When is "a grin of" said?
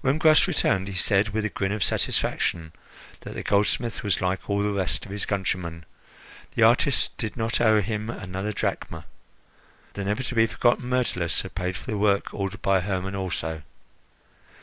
1.44-1.84